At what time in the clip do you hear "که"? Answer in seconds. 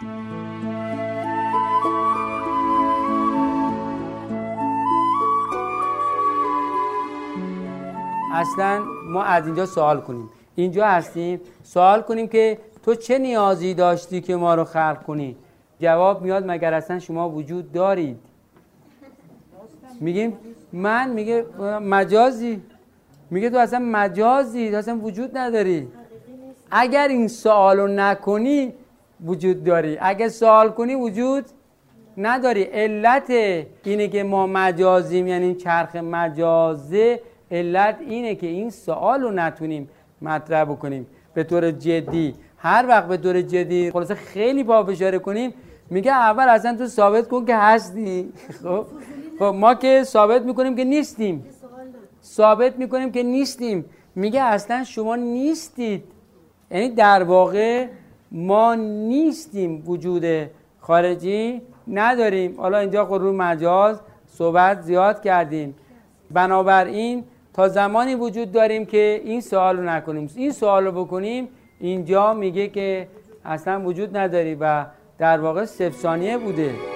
12.28-12.58, 14.20-14.36, 34.08-34.22, 38.34-38.46, 47.44-47.56, 49.74-50.02, 50.76-50.84, 53.12-53.22, 68.86-69.20, 72.68-73.08